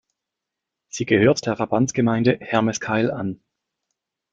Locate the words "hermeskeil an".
2.41-3.39